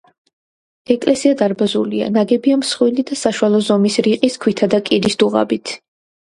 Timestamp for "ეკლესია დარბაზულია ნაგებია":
0.93-2.57